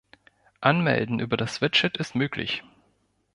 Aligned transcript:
Anmelden 0.61 1.19
über 1.19 1.37
das 1.37 1.61
Widget 1.61 1.97
ist 1.97 2.15
möglich. 2.15 2.63